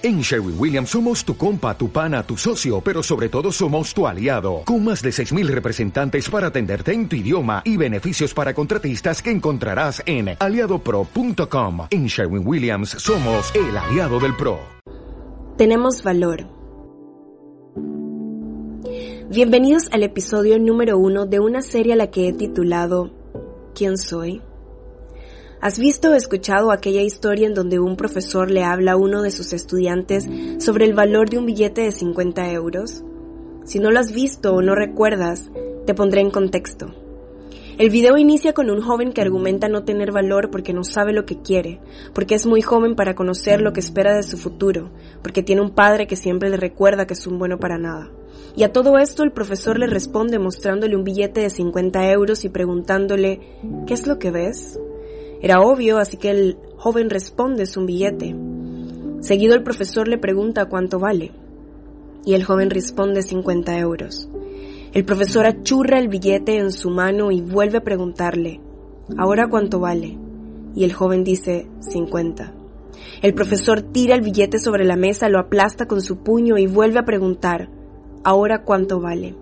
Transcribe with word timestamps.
En 0.00 0.20
Sherwin 0.20 0.54
Williams 0.56 0.90
somos 0.90 1.24
tu 1.24 1.36
compa, 1.36 1.76
tu 1.76 1.90
pana, 1.90 2.22
tu 2.22 2.36
socio, 2.36 2.80
pero 2.80 3.02
sobre 3.02 3.28
todo 3.28 3.50
somos 3.50 3.92
tu 3.92 4.06
aliado, 4.06 4.62
con 4.64 4.84
más 4.84 5.02
de 5.02 5.10
6.000 5.10 5.48
representantes 5.48 6.30
para 6.30 6.46
atenderte 6.46 6.92
en 6.92 7.08
tu 7.08 7.16
idioma 7.16 7.62
y 7.64 7.76
beneficios 7.76 8.32
para 8.32 8.54
contratistas 8.54 9.20
que 9.20 9.32
encontrarás 9.32 10.00
en 10.06 10.36
aliadopro.com. 10.38 11.88
En 11.90 12.06
Sherwin 12.06 12.46
Williams 12.46 12.90
somos 12.90 13.52
el 13.56 13.76
aliado 13.76 14.20
del 14.20 14.36
PRO. 14.36 14.60
Tenemos 15.56 16.04
valor. 16.04 16.46
Bienvenidos 19.30 19.88
al 19.90 20.04
episodio 20.04 20.60
número 20.60 20.96
uno 20.96 21.26
de 21.26 21.40
una 21.40 21.60
serie 21.60 21.94
a 21.94 21.96
la 21.96 22.12
que 22.12 22.28
he 22.28 22.32
titulado 22.32 23.10
¿Quién 23.74 23.98
soy? 23.98 24.42
¿Has 25.60 25.76
visto 25.76 26.10
o 26.10 26.14
escuchado 26.14 26.70
aquella 26.70 27.02
historia 27.02 27.48
en 27.48 27.54
donde 27.54 27.80
un 27.80 27.96
profesor 27.96 28.48
le 28.48 28.62
habla 28.62 28.92
a 28.92 28.96
uno 28.96 29.22
de 29.22 29.32
sus 29.32 29.52
estudiantes 29.52 30.28
sobre 30.58 30.84
el 30.84 30.94
valor 30.94 31.30
de 31.30 31.38
un 31.38 31.46
billete 31.46 31.80
de 31.80 31.90
50 31.90 32.52
euros? 32.52 33.02
Si 33.64 33.80
no 33.80 33.90
lo 33.90 33.98
has 33.98 34.12
visto 34.12 34.54
o 34.54 34.62
no 34.62 34.76
recuerdas, 34.76 35.50
te 35.84 35.94
pondré 35.94 36.20
en 36.20 36.30
contexto. 36.30 36.94
El 37.76 37.90
video 37.90 38.16
inicia 38.16 38.52
con 38.52 38.70
un 38.70 38.80
joven 38.80 39.12
que 39.12 39.20
argumenta 39.20 39.68
no 39.68 39.82
tener 39.82 40.12
valor 40.12 40.50
porque 40.50 40.72
no 40.72 40.84
sabe 40.84 41.12
lo 41.12 41.26
que 41.26 41.42
quiere, 41.42 41.80
porque 42.14 42.36
es 42.36 42.46
muy 42.46 42.62
joven 42.62 42.94
para 42.94 43.16
conocer 43.16 43.60
lo 43.60 43.72
que 43.72 43.80
espera 43.80 44.14
de 44.14 44.22
su 44.22 44.38
futuro, 44.38 44.92
porque 45.22 45.42
tiene 45.42 45.62
un 45.62 45.70
padre 45.70 46.06
que 46.06 46.16
siempre 46.16 46.50
le 46.50 46.56
recuerda 46.56 47.06
que 47.06 47.14
es 47.14 47.26
un 47.26 47.36
bueno 47.36 47.58
para 47.58 47.78
nada. 47.78 48.12
Y 48.56 48.62
a 48.62 48.72
todo 48.72 48.96
esto 48.98 49.24
el 49.24 49.32
profesor 49.32 49.76
le 49.78 49.88
responde 49.88 50.38
mostrándole 50.38 50.94
un 50.94 51.04
billete 51.04 51.40
de 51.40 51.50
50 51.50 52.10
euros 52.12 52.44
y 52.44 52.48
preguntándole, 52.48 53.40
¿qué 53.86 53.94
es 53.94 54.06
lo 54.06 54.20
que 54.20 54.30
ves? 54.30 54.78
Era 55.40 55.60
obvio, 55.60 55.98
así 55.98 56.16
que 56.16 56.30
el 56.30 56.58
joven 56.76 57.10
responde 57.10 57.62
es 57.62 57.76
un 57.76 57.86
billete. 57.86 58.34
Seguido 59.20 59.54
el 59.54 59.62
profesor 59.62 60.08
le 60.08 60.18
pregunta 60.18 60.66
cuánto 60.66 60.98
vale. 60.98 61.32
Y 62.24 62.34
el 62.34 62.44
joven 62.44 62.70
responde 62.70 63.22
50 63.22 63.78
euros. 63.78 64.28
El 64.92 65.04
profesor 65.04 65.46
achurra 65.46 65.98
el 65.98 66.08
billete 66.08 66.56
en 66.56 66.72
su 66.72 66.90
mano 66.90 67.30
y 67.30 67.40
vuelve 67.40 67.78
a 67.78 67.84
preguntarle, 67.84 68.60
¿ahora 69.16 69.48
cuánto 69.48 69.80
vale? 69.80 70.18
Y 70.74 70.84
el 70.84 70.92
joven 70.92 71.24
dice 71.24 71.68
50. 71.80 72.54
El 73.22 73.34
profesor 73.34 73.82
tira 73.82 74.14
el 74.14 74.22
billete 74.22 74.58
sobre 74.58 74.84
la 74.84 74.96
mesa, 74.96 75.28
lo 75.28 75.38
aplasta 75.38 75.86
con 75.86 76.00
su 76.00 76.18
puño 76.18 76.56
y 76.56 76.66
vuelve 76.66 76.98
a 76.98 77.04
preguntar, 77.04 77.68
¿ahora 78.24 78.62
cuánto 78.64 79.00
vale? 79.00 79.34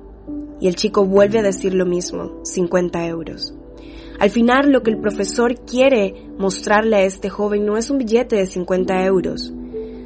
Y 0.60 0.68
el 0.68 0.76
chico 0.76 1.04
vuelve 1.04 1.38
a 1.38 1.42
decir 1.42 1.74
lo 1.74 1.86
mismo, 1.86 2.40
50 2.44 3.06
euros. 3.06 3.54
Al 4.18 4.30
final 4.30 4.72
lo 4.72 4.82
que 4.82 4.90
el 4.90 4.98
profesor 4.98 5.54
quiere 5.64 6.14
mostrarle 6.38 6.96
a 6.96 7.02
este 7.02 7.28
joven 7.28 7.66
no 7.66 7.76
es 7.76 7.90
un 7.90 7.98
billete 7.98 8.36
de 8.36 8.46
50 8.46 9.04
euros, 9.04 9.52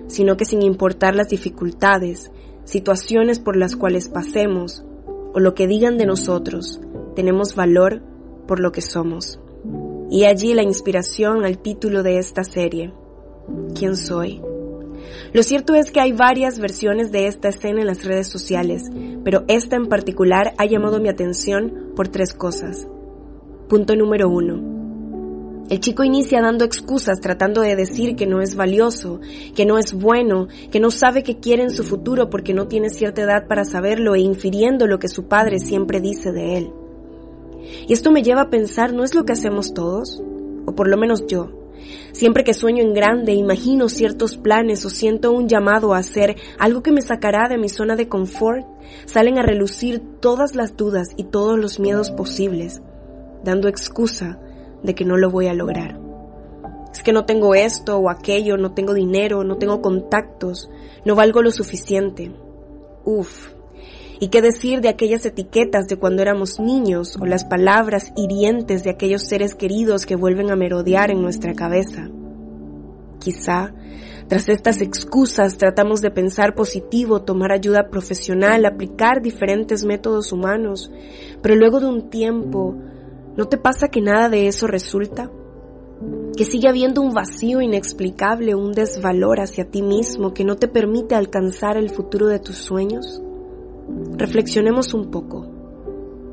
sino 0.08 0.36
que 0.36 0.44
sin 0.44 0.62
importar 0.62 1.14
las 1.14 1.28
dificultades, 1.28 2.30
situaciones 2.64 3.38
por 3.38 3.56
las 3.56 3.76
cuales 3.76 4.08
pasemos 4.08 4.84
o 5.32 5.38
lo 5.38 5.54
que 5.54 5.66
digan 5.66 5.96
de 5.96 6.06
nosotros, 6.06 6.80
tenemos 7.14 7.54
valor 7.54 8.02
por 8.46 8.60
lo 8.60 8.72
que 8.72 8.80
somos. 8.80 9.40
Y 10.10 10.24
allí 10.24 10.54
la 10.54 10.64
inspiración 10.64 11.44
al 11.44 11.58
título 11.58 12.02
de 12.02 12.18
esta 12.18 12.42
serie. 12.42 12.92
¿Quién 13.76 13.96
soy? 13.96 14.42
Lo 15.32 15.44
cierto 15.44 15.74
es 15.74 15.92
que 15.92 16.00
hay 16.00 16.12
varias 16.12 16.58
versiones 16.58 17.12
de 17.12 17.26
esta 17.26 17.48
escena 17.48 17.80
en 17.80 17.86
las 17.86 18.04
redes 18.04 18.26
sociales, 18.26 18.90
pero 19.22 19.44
esta 19.46 19.76
en 19.76 19.86
particular 19.86 20.52
ha 20.58 20.66
llamado 20.66 21.00
mi 21.00 21.08
atención 21.08 21.92
por 21.94 22.08
tres 22.08 22.34
cosas. 22.34 22.88
Punto 23.70 23.94
número 23.94 24.28
uno. 24.28 25.64
El 25.70 25.78
chico 25.78 26.02
inicia 26.02 26.40
dando 26.40 26.64
excusas 26.64 27.20
tratando 27.20 27.60
de 27.60 27.76
decir 27.76 28.16
que 28.16 28.26
no 28.26 28.40
es 28.40 28.56
valioso, 28.56 29.20
que 29.54 29.64
no 29.64 29.78
es 29.78 29.92
bueno, 29.92 30.48
que 30.72 30.80
no 30.80 30.90
sabe 30.90 31.22
qué 31.22 31.38
quiere 31.38 31.62
en 31.62 31.70
su 31.70 31.84
futuro 31.84 32.30
porque 32.30 32.52
no 32.52 32.66
tiene 32.66 32.90
cierta 32.90 33.22
edad 33.22 33.46
para 33.46 33.64
saberlo 33.64 34.16
e 34.16 34.20
infiriendo 34.22 34.88
lo 34.88 34.98
que 34.98 35.06
su 35.06 35.28
padre 35.28 35.60
siempre 35.60 36.00
dice 36.00 36.32
de 36.32 36.58
él. 36.58 36.72
Y 37.86 37.92
esto 37.92 38.10
me 38.10 38.24
lleva 38.24 38.40
a 38.40 38.50
pensar, 38.50 38.92
¿no 38.92 39.04
es 39.04 39.14
lo 39.14 39.24
que 39.24 39.34
hacemos 39.34 39.72
todos? 39.72 40.20
O 40.66 40.74
por 40.74 40.88
lo 40.88 40.96
menos 40.96 41.28
yo. 41.28 41.52
Siempre 42.10 42.42
que 42.42 42.54
sueño 42.54 42.82
en 42.82 42.92
grande, 42.92 43.34
imagino 43.34 43.88
ciertos 43.88 44.36
planes 44.36 44.84
o 44.84 44.90
siento 44.90 45.30
un 45.30 45.48
llamado 45.48 45.94
a 45.94 45.98
hacer 45.98 46.34
algo 46.58 46.82
que 46.82 46.90
me 46.90 47.02
sacará 47.02 47.48
de 47.48 47.56
mi 47.56 47.68
zona 47.68 47.94
de 47.94 48.08
confort, 48.08 48.66
salen 49.06 49.38
a 49.38 49.42
relucir 49.42 50.02
todas 50.18 50.56
las 50.56 50.76
dudas 50.76 51.10
y 51.16 51.22
todos 51.22 51.56
los 51.56 51.78
miedos 51.78 52.10
posibles 52.10 52.82
dando 53.44 53.68
excusa 53.68 54.38
de 54.82 54.94
que 54.94 55.04
no 55.04 55.16
lo 55.16 55.30
voy 55.30 55.46
a 55.46 55.54
lograr. 55.54 55.98
Es 56.92 57.02
que 57.02 57.12
no 57.12 57.24
tengo 57.24 57.54
esto 57.54 57.98
o 57.98 58.10
aquello, 58.10 58.56
no 58.56 58.72
tengo 58.72 58.94
dinero, 58.94 59.44
no 59.44 59.56
tengo 59.56 59.80
contactos, 59.80 60.70
no 61.04 61.14
valgo 61.14 61.42
lo 61.42 61.50
suficiente. 61.50 62.32
Uf. 63.04 63.50
¿Y 64.18 64.28
qué 64.28 64.42
decir 64.42 64.82
de 64.82 64.90
aquellas 64.90 65.24
etiquetas 65.24 65.86
de 65.86 65.96
cuando 65.96 66.20
éramos 66.20 66.60
niños 66.60 67.16
o 67.18 67.24
las 67.24 67.44
palabras 67.44 68.12
hirientes 68.16 68.84
de 68.84 68.90
aquellos 68.90 69.22
seres 69.22 69.54
queridos 69.54 70.04
que 70.04 70.16
vuelven 70.16 70.50
a 70.50 70.56
merodear 70.56 71.10
en 71.10 71.22
nuestra 71.22 71.54
cabeza? 71.54 72.10
Quizá, 73.18 73.72
tras 74.28 74.48
estas 74.48 74.80
excusas, 74.82 75.56
tratamos 75.56 76.02
de 76.02 76.10
pensar 76.10 76.54
positivo, 76.54 77.22
tomar 77.22 77.50
ayuda 77.50 77.88
profesional, 77.88 78.66
aplicar 78.66 79.22
diferentes 79.22 79.84
métodos 79.84 80.32
humanos, 80.32 80.90
pero 81.40 81.54
luego 81.54 81.80
de 81.80 81.86
un 81.86 82.10
tiempo 82.10 82.76
¿No 83.40 83.48
te 83.48 83.56
pasa 83.56 83.88
que 83.88 84.02
nada 84.02 84.28
de 84.28 84.48
eso 84.48 84.66
resulta? 84.66 85.30
¿Que 86.36 86.44
sigue 86.44 86.68
habiendo 86.68 87.00
un 87.00 87.14
vacío 87.14 87.62
inexplicable, 87.62 88.54
un 88.54 88.72
desvalor 88.72 89.40
hacia 89.40 89.70
ti 89.70 89.80
mismo 89.80 90.34
que 90.34 90.44
no 90.44 90.56
te 90.56 90.68
permite 90.68 91.14
alcanzar 91.14 91.78
el 91.78 91.88
futuro 91.88 92.26
de 92.26 92.38
tus 92.38 92.56
sueños? 92.56 93.22
Reflexionemos 94.18 94.92
un 94.92 95.10
poco. 95.10 95.46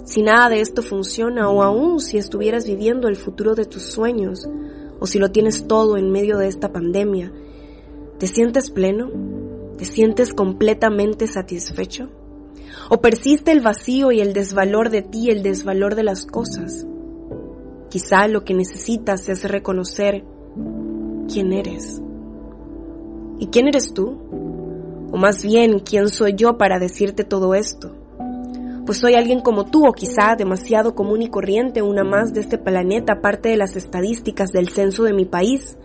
Si 0.03 0.22
nada 0.22 0.50
de 0.50 0.59
esto 0.59 0.81
funciona 0.81 1.50
o 1.50 1.63
aún 1.63 2.01
si 2.01 2.18
estuvieras 2.18 2.68
viviendo 2.68 3.07
el 3.07 3.16
futuro 3.16 3.56
de 3.56 3.63
tus 3.63 3.84
sueños 3.84 4.45
o 5.00 5.07
si 5.07 5.18
lo 5.18 5.31
tienes 5.31 5.66
todo 5.66 5.95
en 5.95 6.12
medio 6.12 6.38
de 6.38 6.50
esta 6.50 6.74
pandemia, 6.74 7.31
¿te 8.18 8.28
sientes 8.28 8.69
pleno? 8.69 9.12
¿Te 9.78 9.85
sientes 9.85 10.34
completamente 10.34 11.28
satisfecho? 11.28 12.09
¿O 12.89 13.00
persiste 13.00 13.53
el 13.53 13.62
vacío 13.62 14.12
y 14.12 14.19
el 14.19 14.34
desvalor 14.34 14.89
de 14.89 15.03
ti, 15.03 15.29
el 15.29 15.41
desvalor 15.41 15.95
de 15.95 16.03
las 16.03 16.25
cosas? 16.25 16.85
Quizá 17.90 18.28
lo 18.28 18.44
que 18.44 18.53
necesitas 18.53 19.30
es 19.30 19.44
reconocer 19.44 20.24
quién 21.31 21.53
eres. 21.53 22.02
¿Y 23.40 23.48
quién 23.48 23.68
eres 23.68 23.94
tú? 23.94 24.20
O 25.12 25.18
más 25.18 25.44
bien, 25.44 25.80
¿quién 25.80 26.09
soy 26.09 26.34
yo 26.36 26.58
para 26.58 26.80
decirte 26.80 27.24
todo 27.24 27.56
esto? 27.56 27.96
Pues 28.86 29.00
soy 29.00 29.16
alguien 29.16 29.42
como 29.42 29.66
tú 29.66 29.86
o 29.86 29.94
quizá 29.94 30.36
demasiado 30.38 30.96
común 30.96 31.22
y 31.22 31.30
corriente, 31.30 31.81
una 31.81 32.03
más 32.03 32.34
de 32.34 32.42
este 32.42 32.58
planeta, 32.58 33.14
aparte 33.14 33.50
de 33.50 33.58
las 33.58 33.75
estadísticas 33.75 34.52
del 34.52 34.69
censo 34.69 35.04
de 35.04 35.14
mi 35.14 35.25
país. 35.25 35.78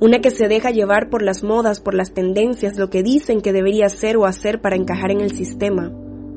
Una 0.00 0.20
que 0.20 0.30
se 0.30 0.48
deja 0.48 0.70
llevar 0.70 1.08
por 1.08 1.22
las 1.22 1.42
modas, 1.42 1.80
por 1.80 1.94
las 1.94 2.12
tendencias, 2.12 2.76
lo 2.76 2.90
que 2.90 3.02
dicen 3.02 3.40
que 3.40 3.52
debería 3.52 3.88
ser 3.88 4.16
o 4.16 4.26
hacer 4.26 4.60
para 4.60 4.76
encajar 4.76 5.10
en 5.10 5.20
el 5.20 5.32
sistema. 5.32 5.92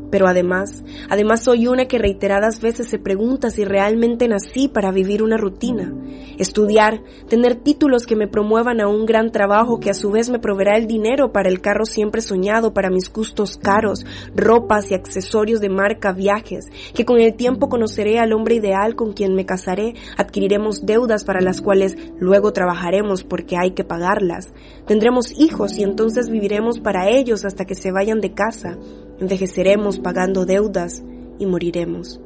Pero 0.09 0.28
además, 0.28 0.84
además 1.09 1.44
soy 1.44 1.68
una 1.68 1.85
que 1.85 1.97
reiteradas 1.97 2.62
veces 2.62 2.88
se 2.90 3.00
pregunta 3.00 3.50
si 3.50 3.66
realmente 3.66 4.28
nací 4.28 4.68
para 4.68 4.91
vivir 4.91 5.22
una 5.22 5.38
rutina, 5.38 5.94
estudiar, 6.38 7.01
tener 7.28 7.56
títulos 7.56 8.06
que 8.06 8.16
me 8.16 8.28
promuevan 8.28 8.79
a 8.79 8.88
un 8.88 9.06
gran 9.06 9.31
trabajo 9.31 9.79
que 9.79 9.90
a 9.90 9.94
su 9.94 10.12
vez 10.12 10.29
me 10.29 10.40
proveerá 10.40 10.78
el 10.78 10.88
dinero 10.88 11.31
para 11.31 11.50
el 11.50 11.62
carro 11.62 11.85
siempre 11.85 12.22
soñado, 12.22 12.73
para 12.73 12.90
mis 12.90 13.12
gustos 13.12 13.57
caros, 13.57 14.06
ropas 14.35 14.91
y 14.91 14.94
accesorios 14.94 15.59
de 15.59 15.69
marca, 15.69 16.13
viajes, 16.13 16.66
que 16.94 17.06
con 17.06 17.19
el 17.19 17.35
tiempo 17.35 17.69
conoceré 17.69 18.19
al 18.19 18.34
hombre 18.34 18.56
ideal 18.56 18.95
con 18.95 19.13
quien 19.13 19.35
me 19.35 19.45
casaré, 19.45 19.95
adquiriremos 20.18 20.85
deudas 20.85 21.25
para 21.25 21.41
las 21.41 21.62
cuales 21.62 21.97
luego 22.19 22.53
trabajaremos 22.53 23.24
porque 23.24 23.57
hay 23.57 23.72
que 23.72 23.84
pagarlas, 23.84 24.53
tendremos 24.85 25.31
hijos 25.38 25.78
y 25.78 25.84
entonces 25.84 26.29
viviremos 26.29 26.79
para 26.79 27.09
ellos 27.09 27.45
hasta 27.45 27.65
que 27.65 27.75
se 27.75 27.92
vayan 27.92 28.21
de 28.21 28.33
casa, 28.33 28.77
envejeceremos 29.19 30.00
pagando 30.00 30.46
deudas 30.46 31.04
y 31.40 31.46
moriremos. 31.46 32.19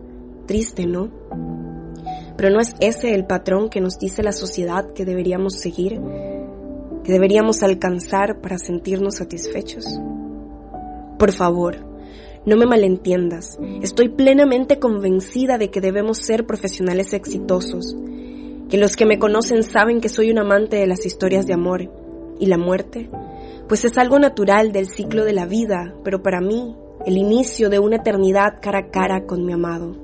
Triste, 0.46 0.86
¿no? 0.86 1.10
Pero 2.38 2.50
no 2.50 2.60
es 2.60 2.74
ese 2.80 3.14
el 3.14 3.26
patrón 3.26 3.70
que 3.70 3.82
nos 3.82 4.00
dice 4.00 4.24
la 4.24 4.32
sociedad 4.32 4.92
que 4.94 5.06
deberíamos 5.06 5.56
seguir, 5.56 6.00
que 7.04 7.12
deberíamos 7.12 7.64
alcanzar 7.64 8.42
para 8.42 8.58
sentirnos 8.58 9.16
satisfechos. 9.16 9.86
Por 11.20 11.32
favor, 11.32 11.78
no 12.46 12.58
me 12.58 12.66
malentiendas, 12.66 13.60
estoy 13.84 14.10
plenamente 14.10 14.80
convencida 14.80 15.60
de 15.60 15.70
que 15.70 15.82
debemos 15.82 16.18
ser 16.18 16.48
profesionales 16.48 17.14
exitosos, 17.14 17.96
que 18.70 18.78
los 18.78 18.96
que 18.96 19.06
me 19.06 19.20
conocen 19.20 19.62
saben 19.62 20.02
que 20.02 20.10
soy 20.10 20.32
un 20.32 20.40
amante 20.40 20.78
de 20.78 20.88
las 20.88 21.06
historias 21.06 21.46
de 21.46 21.54
amor 21.54 21.92
y 22.40 22.48
la 22.48 22.58
muerte 22.58 23.10
pues 23.72 23.86
es 23.86 23.98
algo 23.98 24.20
natural 24.20 24.74
del 24.74 24.90
ciclo 24.90 25.24
de 25.24 25.32
la 25.32 25.46
vida, 25.46 25.96
pero 26.04 26.22
para 26.22 26.42
mí, 26.42 26.76
el 27.06 27.16
inicio 27.16 27.70
de 27.70 27.80
una 27.80 27.96
eternidad 27.96 28.56
cara 28.62 28.80
a 28.80 28.92
cara 28.92 29.26
con 29.26 29.46
mi 29.46 29.54
amado. 29.54 29.96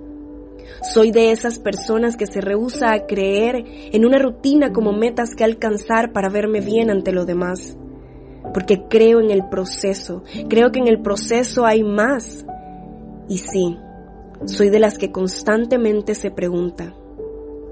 Soy 0.94 1.12
de 1.12 1.32
esas 1.32 1.60
personas 1.60 2.16
que 2.16 2.28
se 2.28 2.40
rehúsa 2.40 2.94
a 2.94 3.06
creer 3.08 3.66
en 3.68 4.06
una 4.06 4.20
rutina 4.20 4.72
como 4.72 4.94
metas 4.94 5.36
que 5.36 5.44
alcanzar 5.44 6.14
para 6.14 6.30
verme 6.30 6.62
bien 6.62 6.90
ante 6.90 7.12
lo 7.12 7.26
demás. 7.26 7.78
porque 8.54 8.86
creo 8.88 9.20
en 9.20 9.32
el 9.32 9.50
proceso, 9.50 10.24
creo 10.48 10.72
que 10.72 10.80
en 10.80 10.88
el 10.88 11.02
proceso 11.02 11.66
hay 11.66 11.84
más. 11.84 12.46
Y 13.28 13.40
sí, 13.40 13.78
soy 14.46 14.70
de 14.70 14.80
las 14.80 14.98
que 14.98 15.12
constantemente 15.12 16.16
se 16.16 16.32
pregunta, 16.32 16.96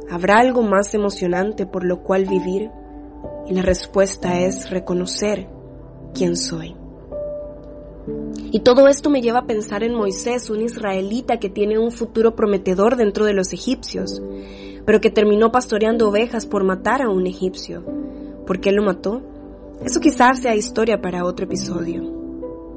¿habrá 0.10 0.40
algo 0.40 0.62
más 0.62 0.94
emocionante 0.94 1.66
por 1.66 1.86
lo 1.86 2.04
cual 2.04 2.26
vivir? 2.26 2.70
Y 3.48 3.54
la 3.54 3.62
respuesta 3.62 4.42
es 4.42 4.70
reconocer 4.70 5.55
quién 6.16 6.36
soy. 6.36 6.76
Y 8.52 8.62
todo 8.62 8.88
esto 8.88 9.10
me 9.10 9.22
lleva 9.22 9.40
a 9.40 9.48
pensar 9.48 9.84
en 9.84 9.94
Moisés, 9.94 10.50
un 10.50 10.62
israelita 10.62 11.38
que 11.40 11.50
tiene 11.50 11.78
un 11.78 11.92
futuro 11.92 12.36
prometedor 12.36 12.96
dentro 12.96 13.26
de 13.26 13.34
los 13.34 13.52
egipcios, 13.54 14.22
pero 14.86 15.02
que 15.02 15.10
terminó 15.10 15.52
pastoreando 15.52 16.08
ovejas 16.08 16.46
por 16.46 16.64
matar 16.64 17.02
a 17.02 17.10
un 17.10 17.28
egipcio. 17.28 17.84
¿Por 18.48 18.60
qué 18.62 18.72
lo 18.72 18.84
mató? 18.84 19.22
Eso 19.84 20.00
quizás 20.00 20.40
sea 20.40 20.56
historia 20.56 21.02
para 21.02 21.26
otro 21.26 21.46
episodio. 21.46 22.14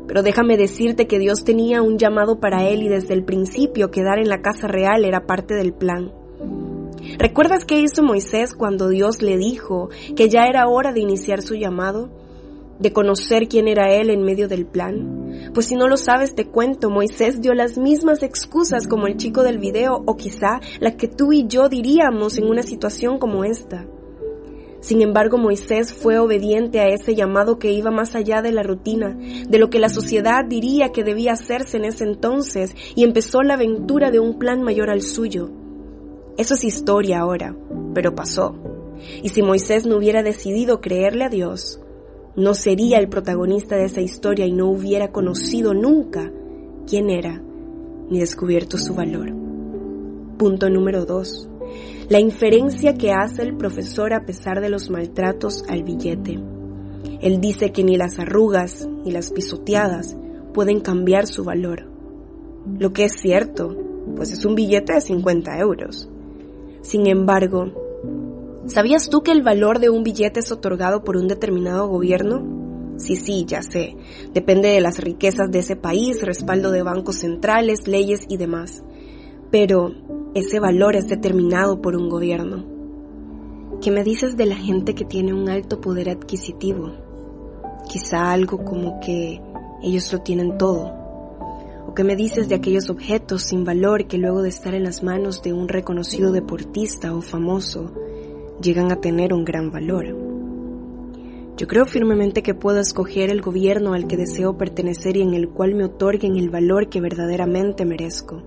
Pero 0.09 0.23
déjame 0.23 0.57
decirte 0.57 1.07
que 1.07 1.19
Dios 1.19 1.45
tenía 1.45 1.83
un 1.83 1.99
llamado 1.99 2.41
para 2.41 2.67
él 2.67 2.83
y 2.83 2.89
desde 2.89 3.15
el 3.15 3.25
principio 3.25 3.91
quedar 3.91 4.19
en 4.19 4.29
la 4.29 4.41
casa 4.41 4.67
real 4.67 5.05
era 5.05 5.27
parte 5.27 5.55
del 5.55 5.75
plan. 5.75 6.13
¿Recuerdas 7.19 7.65
qué 7.65 7.81
hizo 7.81 8.03
Moisés 8.03 8.55
cuando 8.55 8.89
Dios 8.89 9.23
le 9.23 9.37
dijo 9.37 9.91
que 10.17 10.29
ya 10.29 10.47
era 10.47 10.67
hora 10.67 10.93
de 10.93 11.01
iniciar 11.01 11.43
su 11.43 11.55
llamado? 11.55 12.11
De 12.79 12.93
conocer 12.93 13.49
quién 13.49 13.69
era 13.69 13.93
él 13.93 14.11
en 14.11 14.23
medio 14.23 14.49
del 14.49 14.67
plan? 14.67 15.51
Pues 15.55 15.67
si 15.67 15.75
no 15.75 15.89
lo 15.89 15.97
sabes 15.97 16.35
te 16.35 16.47
cuento, 16.47 16.91
Moisés 16.91 17.41
dio 17.41 17.55
las 17.55 17.79
mismas 17.79 18.23
excusas 18.23 18.87
como 18.87 19.07
el 19.07 19.17
chico 19.17 19.43
del 19.43 19.59
video 19.59 20.03
o 20.07 20.17
quizá 20.17 20.61
la 20.81 20.97
que 20.97 21.09
tú 21.09 21.33
y 21.33 21.47
yo 21.47 21.69
diríamos 21.69 22.39
en 22.39 22.47
una 22.47 22.63
situación 22.63 23.19
como 23.19 23.45
esta. 23.45 23.87
Sin 24.81 25.03
embargo, 25.03 25.39
Moisés 25.39 25.93
fue 25.93 26.19
obediente 26.19 26.81
a 26.81 26.87
ese 26.89 27.15
llamado 27.15 27.59
que 27.59 27.73
iba 27.73 27.91
más 27.91 28.15
allá 28.15 28.43
de 28.43 28.53
la 28.53 28.63
rutina, 28.63 29.19
de 29.49 29.59
lo 29.59 29.71
que 29.71 29.81
la 29.81 29.89
sociedad 29.89 30.45
diría 30.45 30.93
que 30.93 31.03
debía 31.03 31.33
hacerse 31.33 31.79
en 31.79 31.85
ese 31.85 32.05
entonces, 32.05 32.77
y 32.95 33.03
empezó 33.03 33.43
la 33.43 33.55
aventura 33.55 34.11
de 34.13 34.21
un 34.21 34.39
plan 34.39 34.63
mayor 34.63 34.91
al 34.91 35.03
suyo. 35.03 35.51
Eso 36.37 36.55
es 36.55 36.63
historia 36.63 37.19
ahora, 37.19 37.57
pero 37.93 38.15
pasó. 38.15 38.55
Y 39.23 39.31
si 39.31 39.43
Moisés 39.43 39.85
no 39.85 39.97
hubiera 39.97 40.23
decidido 40.23 40.81
creerle 40.81 41.25
a 41.25 41.29
Dios, 41.29 41.81
no 42.39 42.55
sería 42.55 42.99
el 42.99 43.09
protagonista 43.09 43.77
de 43.77 43.87
esa 43.87 44.01
historia 44.01 44.47
y 44.47 44.53
no 44.53 44.71
hubiera 44.71 45.11
conocido 45.11 45.75
nunca 45.75 46.31
quién 46.87 47.11
era 47.11 47.43
ni 48.09 48.21
descubierto 48.21 48.79
su 48.79 48.95
valor. 48.95 49.33
Punto 50.39 50.71
número 50.71 51.05
2. 51.05 51.51
La 52.09 52.21
inferencia 52.21 52.95
que 52.95 53.11
hace 53.11 53.43
el 53.43 53.57
profesor 53.57 54.15
a 54.15 54.25
pesar 54.25 54.61
de 54.61 54.69
los 54.69 54.89
maltratos 54.89 55.65
al 55.69 55.83
billete. 55.83 56.39
Él 57.21 57.41
dice 57.41 57.73
que 57.73 57.83
ni 57.83 57.97
las 57.97 58.21
arrugas 58.21 58.89
ni 59.05 59.11
las 59.11 59.33
pisoteadas 59.33 60.17
pueden 60.55 60.79
cambiar 60.79 61.27
su 61.27 61.43
valor. 61.43 61.91
Lo 62.79 62.93
que 62.93 63.07
es 63.07 63.15
cierto, 63.21 63.77
pues 64.15 64.31
es 64.31 64.45
un 64.45 64.55
billete 64.55 64.95
de 64.95 65.01
50 65.01 65.59
euros. 65.59 66.09
Sin 66.83 67.09
embargo, 67.09 67.88
¿Sabías 68.69 69.09
tú 69.09 69.23
que 69.23 69.33
el 69.33 69.43
valor 69.43 69.79
de 69.79 69.89
un 69.89 70.03
billete 70.03 70.41
es 70.41 70.53
otorgado 70.53 71.03
por 71.03 71.17
un 71.17 71.27
determinado 71.27 71.89
gobierno? 71.89 72.97
Sí, 72.99 73.17
sí, 73.17 73.47
ya 73.47 73.63
sé. 73.63 73.97
Depende 74.35 74.69
de 74.69 74.83
las 74.83 74.99
riquezas 74.99 75.51
de 75.51 75.61
ese 75.61 75.75
país, 75.75 76.21
respaldo 76.21 76.71
de 76.71 76.83
bancos 76.83 77.17
centrales, 77.17 77.89
leyes 77.89 78.27
y 78.29 78.37
demás. 78.37 78.83
Pero 79.51 79.93
ese 80.35 80.61
valor 80.61 80.97
es 80.97 81.09
determinado 81.09 81.81
por 81.81 81.97
un 81.97 82.11
gobierno. 82.11 82.67
¿Qué 83.81 83.91
me 83.91 84.05
dices 84.05 84.37
de 84.37 84.45
la 84.45 84.57
gente 84.57 84.95
que 84.95 85.07
tiene 85.07 85.33
un 85.33 85.49
alto 85.49 85.81
poder 85.81 86.11
adquisitivo? 86.11 86.93
Quizá 87.89 88.33
algo 88.33 88.65
como 88.65 89.01
que 89.01 89.41
ellos 89.83 90.13
lo 90.13 90.21
tienen 90.21 90.59
todo. 90.59 90.93
¿O 91.87 91.95
qué 91.95 92.05
me 92.05 92.17
dices 92.17 92.51
de 92.51 92.57
aquellos 92.57 92.91
objetos 92.91 93.45
sin 93.45 93.65
valor 93.65 94.07
que 94.09 94.19
luego 94.19 94.43
de 94.43 94.51
estar 94.51 94.75
en 94.75 94.85
las 94.85 95.03
manos 95.03 95.41
de 95.41 95.55
un 95.55 95.69
reconocido 95.69 96.33
deportista 96.33 97.15
o 97.15 97.23
famoso, 97.23 97.93
llegan 98.61 98.93
a 98.93 99.01
tener 99.01 99.33
un 99.33 99.45
gran 99.45 99.71
valor. 99.71 100.17
Yo 101.57 101.67
creo 101.67 101.87
firmemente 101.87 102.43
que 102.43 102.55
puedo 102.55 102.79
escoger 102.79 103.31
el 103.31 103.41
gobierno 103.41 103.93
al 103.93 104.07
que 104.07 104.17
deseo 104.17 104.57
pertenecer 104.57 105.17
y 105.17 105.23
en 105.23 105.35
el 105.35 105.49
cual 105.49 105.75
me 105.75 105.85
otorguen 105.85 106.37
el 106.37 106.51
valor 106.51 106.89
que 106.89 107.01
verdaderamente 107.01 107.85
merezco. 107.85 108.43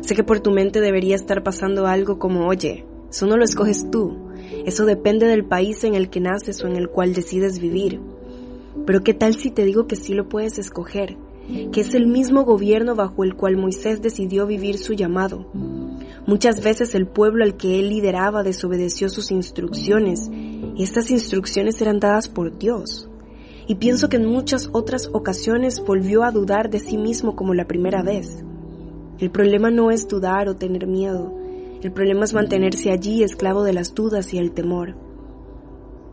Sé 0.00 0.14
que 0.14 0.24
por 0.24 0.40
tu 0.40 0.50
mente 0.50 0.80
debería 0.80 1.16
estar 1.16 1.42
pasando 1.42 1.86
algo 1.86 2.18
como, 2.18 2.46
oye, 2.46 2.86
eso 3.10 3.26
no 3.26 3.36
lo 3.36 3.44
escoges 3.44 3.90
tú, 3.90 4.16
eso 4.64 4.86
depende 4.86 5.26
del 5.26 5.44
país 5.44 5.84
en 5.84 5.94
el 5.94 6.08
que 6.08 6.20
naces 6.20 6.64
o 6.64 6.66
en 6.66 6.76
el 6.76 6.88
cual 6.88 7.12
decides 7.12 7.58
vivir. 7.58 8.00
Pero 8.86 9.02
¿qué 9.02 9.14
tal 9.14 9.34
si 9.34 9.50
te 9.50 9.64
digo 9.64 9.86
que 9.86 9.96
sí 9.96 10.14
lo 10.14 10.28
puedes 10.28 10.58
escoger? 10.58 11.16
Que 11.72 11.80
es 11.80 11.94
el 11.94 12.06
mismo 12.06 12.44
gobierno 12.44 12.94
bajo 12.94 13.24
el 13.24 13.34
cual 13.34 13.56
Moisés 13.56 14.00
decidió 14.00 14.46
vivir 14.46 14.78
su 14.78 14.94
llamado, 14.94 15.50
Muchas 16.26 16.64
veces 16.64 16.94
el 16.94 17.06
pueblo 17.06 17.44
al 17.44 17.58
que 17.58 17.78
él 17.78 17.90
lideraba 17.90 18.42
desobedeció 18.42 19.10
sus 19.10 19.30
instrucciones 19.30 20.30
estas 20.76 21.12
instrucciones 21.12 21.80
eran 21.80 22.00
dadas 22.00 22.28
por 22.28 22.58
Dios. 22.58 23.08
Y 23.68 23.76
pienso 23.76 24.08
que 24.08 24.16
en 24.16 24.26
muchas 24.26 24.68
otras 24.72 25.08
ocasiones 25.12 25.80
volvió 25.86 26.24
a 26.24 26.32
dudar 26.32 26.68
de 26.68 26.80
sí 26.80 26.98
mismo 26.98 27.36
como 27.36 27.54
la 27.54 27.66
primera 27.66 28.02
vez. 28.02 28.44
El 29.20 29.30
problema 29.30 29.70
no 29.70 29.92
es 29.92 30.08
dudar 30.08 30.48
o 30.48 30.56
tener 30.56 30.88
miedo, 30.88 31.32
el 31.80 31.92
problema 31.92 32.24
es 32.24 32.34
mantenerse 32.34 32.90
allí 32.90 33.22
esclavo 33.22 33.62
de 33.62 33.72
las 33.72 33.94
dudas 33.94 34.34
y 34.34 34.38
el 34.38 34.52
temor. 34.52 34.96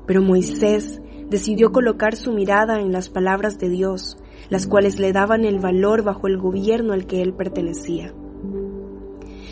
Pero 0.05 0.21
Moisés 0.21 1.01
decidió 1.29 1.71
colocar 1.71 2.15
su 2.15 2.31
mirada 2.31 2.79
en 2.79 2.91
las 2.91 3.09
palabras 3.09 3.57
de 3.57 3.69
Dios, 3.69 4.17
las 4.49 4.67
cuales 4.67 4.99
le 4.99 5.13
daban 5.13 5.45
el 5.45 5.59
valor 5.59 6.03
bajo 6.03 6.27
el 6.27 6.37
gobierno 6.37 6.93
al 6.93 7.05
que 7.05 7.21
él 7.21 7.33
pertenecía. 7.33 8.13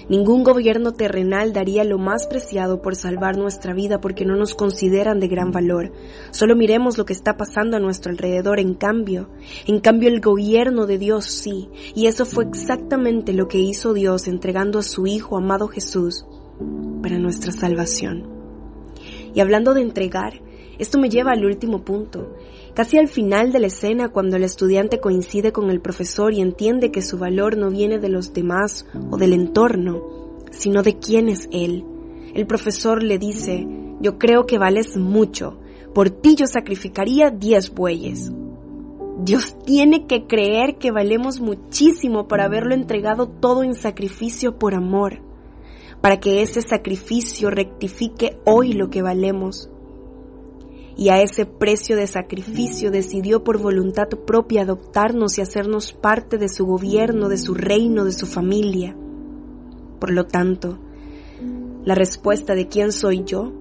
Ningún 0.09 0.43
gobierno 0.43 0.93
terrenal 0.93 1.53
daría 1.53 1.83
lo 1.83 1.99
más 1.99 2.25
preciado 2.25 2.81
por 2.81 2.95
salvar 2.95 3.37
nuestra 3.37 3.75
vida 3.75 4.01
porque 4.01 4.25
no 4.25 4.35
nos 4.35 4.55
consideran 4.55 5.19
de 5.19 5.27
gran 5.27 5.51
valor. 5.51 5.91
Solo 6.31 6.55
miremos 6.55 6.97
lo 6.97 7.05
que 7.05 7.13
está 7.13 7.37
pasando 7.37 7.77
a 7.77 7.79
nuestro 7.79 8.11
alrededor 8.11 8.59
en 8.59 8.73
cambio. 8.73 9.29
En 9.67 9.79
cambio 9.79 10.09
el 10.09 10.19
gobierno 10.19 10.87
de 10.87 10.97
Dios 10.97 11.25
sí. 11.25 11.69
Y 11.93 12.07
eso 12.07 12.25
fue 12.25 12.45
exactamente 12.45 13.33
lo 13.33 13.47
que 13.47 13.59
hizo 13.59 13.93
Dios 13.93 14.27
entregando 14.27 14.79
a 14.79 14.83
su 14.83 15.05
Hijo 15.05 15.37
amado 15.37 15.67
Jesús 15.67 16.25
para 17.03 17.19
nuestra 17.19 17.51
salvación. 17.51 18.27
Y 19.35 19.41
hablando 19.41 19.75
de 19.75 19.81
entregar, 19.81 20.41
esto 20.79 20.97
me 20.97 21.09
lleva 21.09 21.33
al 21.33 21.45
último 21.45 21.83
punto. 21.83 22.37
Casi 22.73 22.97
al 22.97 23.09
final 23.09 23.51
de 23.51 23.59
la 23.59 23.67
escena, 23.67 24.09
cuando 24.09 24.37
el 24.37 24.43
estudiante 24.43 25.01
coincide 25.01 25.51
con 25.51 25.69
el 25.69 25.81
profesor 25.81 26.33
y 26.33 26.39
entiende 26.39 26.89
que 26.89 27.01
su 27.01 27.17
valor 27.17 27.57
no 27.57 27.69
viene 27.69 27.99
de 27.99 28.07
los 28.07 28.33
demás 28.33 28.85
o 29.11 29.17
del 29.17 29.33
entorno, 29.33 30.01
sino 30.51 30.81
de 30.81 30.97
quién 30.97 31.27
es 31.27 31.49
él, 31.51 31.83
el 32.33 32.47
profesor 32.47 33.03
le 33.03 33.17
dice, 33.17 33.67
yo 33.99 34.17
creo 34.17 34.45
que 34.45 34.57
vales 34.57 34.95
mucho, 34.95 35.59
por 35.93 36.09
ti 36.09 36.35
yo 36.35 36.47
sacrificaría 36.47 37.29
diez 37.29 37.73
bueyes. 37.73 38.31
Dios 39.21 39.57
tiene 39.65 40.07
que 40.07 40.27
creer 40.27 40.77
que 40.77 40.91
valemos 40.91 41.41
muchísimo 41.41 42.29
por 42.29 42.39
haberlo 42.39 42.73
entregado 42.73 43.27
todo 43.27 43.63
en 43.63 43.75
sacrificio 43.75 44.57
por 44.57 44.75
amor, 44.75 45.19
para 45.99 46.21
que 46.21 46.41
ese 46.41 46.61
sacrificio 46.61 47.49
rectifique 47.49 48.39
hoy 48.45 48.71
lo 48.71 48.89
que 48.89 49.01
valemos 49.01 49.69
y 50.99 51.07
a 51.07 51.21
ese 51.21 51.45
precio 51.45 51.95
de 51.95 52.07
sacrificio 52.07 52.91
decidió 52.91 53.41
por 53.41 53.57
voluntad 53.57 54.09
propia 54.09 54.63
adoptarnos 54.63 55.37
y 55.37 55.41
hacernos 55.41 55.93
parte 55.93 56.37
de 56.37 56.49
su 56.49 56.65
gobierno, 56.65 57.29
de 57.29 57.37
su 57.37 57.53
reino, 57.53 58.03
de 58.03 58.11
su 58.11 58.25
familia. 58.25 58.97
Por 59.97 60.11
lo 60.11 60.25
tanto, 60.25 60.77
la 61.85 61.95
respuesta 61.95 62.53
de 62.53 62.67
quién 62.67 62.91
soy 62.91 63.23
yo, 63.23 63.53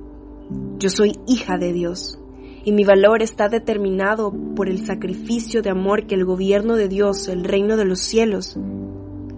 yo 0.81 0.91
soy 0.91 1.17
hija 1.29 1.59
de 1.59 1.73
Dios 1.73 2.19
y 2.65 2.73
mi 2.73 2.83
valor 2.83 3.23
está 3.23 3.49
determinado 3.49 4.35
por 4.57 4.69
el 4.69 4.85
sacrificio 4.85 5.63
de 5.63 5.71
amor 5.71 6.09
que 6.09 6.17
el 6.17 6.25
gobierno 6.25 6.75
de 6.75 6.89
Dios, 6.89 7.29
el 7.29 7.45
reino 7.45 7.77
de 7.77 7.85
los 7.85 8.01
cielos, 8.01 8.59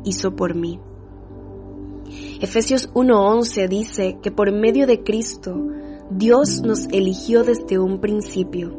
hizo 0.05 0.35
por 0.37 0.55
mí. 0.55 0.81
Efesios 2.41 2.91
1:11 2.95 3.69
dice 3.69 4.17
que 4.23 4.31
por 4.31 4.51
medio 4.53 4.87
de 4.87 5.03
Cristo 5.03 5.55
Dios 6.11 6.63
nos 6.63 6.87
eligió 6.87 7.45
desde 7.45 7.79
un 7.79 8.01
principio 8.01 8.77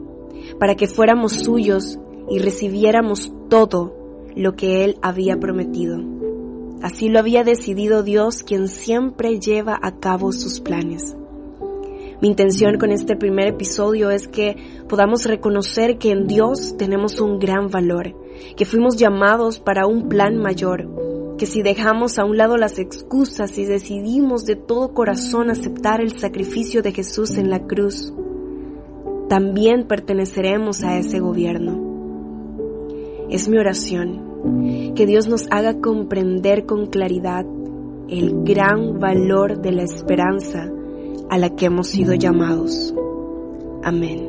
para 0.60 0.76
que 0.76 0.88
fuéramos 0.88 1.32
suyos 1.32 1.98
y 2.30 2.40
recibiéramos 2.40 3.32
todo 3.50 3.96
lo 4.36 4.56
que 4.58 4.84
Él 4.84 4.98
había 5.02 5.40
prometido. 5.40 5.98
Así 6.82 7.08
lo 7.08 7.20
había 7.20 7.46
decidido 7.46 8.04
Dios 8.04 8.44
quien 8.44 8.68
siempre 8.68 9.40
lleva 9.40 9.80
a 9.82 9.98
cabo 9.98 10.34
sus 10.34 10.60
planes. 10.60 11.16
Mi 12.22 12.28
intención 12.28 12.78
con 12.78 12.92
este 12.92 13.16
primer 13.16 13.48
episodio 13.48 14.10
es 14.12 14.28
que 14.28 14.84
podamos 14.90 15.26
reconocer 15.26 15.98
que 15.98 16.12
en 16.12 16.28
Dios 16.28 16.76
tenemos 16.78 17.22
un 17.22 17.40
gran 17.40 17.70
valor, 17.70 18.14
que 18.58 18.66
fuimos 18.66 18.98
llamados 18.98 19.60
para 19.60 19.88
un 19.88 20.10
plan 20.10 20.38
mayor, 20.38 20.88
que 21.42 21.48
si 21.48 21.64
dejamos 21.64 22.20
a 22.20 22.24
un 22.24 22.38
lado 22.38 22.56
las 22.56 22.78
excusas 22.78 23.58
y 23.58 23.66
decidimos 23.66 24.46
de 24.46 24.56
todo 24.56 24.94
corazón 24.94 25.50
aceptar 25.50 26.00
el 26.00 26.20
sacrificio 26.20 26.84
de 26.84 26.92
Jesús 26.92 27.36
en 27.36 27.50
la 27.50 27.66
cruz, 27.66 28.14
también 29.28 29.88
perteneceremos 29.88 30.84
a 30.84 31.00
ese 31.00 31.20
gobierno. 31.20 31.80
Es 33.32 33.50
mi 33.50 33.58
oración 33.58 34.94
que 34.94 35.08
Dios 35.08 35.28
nos 35.28 35.48
haga 35.50 35.82
comprender 35.82 36.68
con 36.68 36.86
claridad 36.86 37.44
el 38.08 38.44
gran 38.44 39.00
valor 39.00 39.64
de 39.64 39.72
la 39.72 39.82
esperanza 39.82 40.70
a 41.28 41.40
la 41.40 41.56
que 41.56 41.66
hemos 41.66 41.88
sido 41.88 42.14
llamados. 42.14 42.94
Amén. 43.82 44.28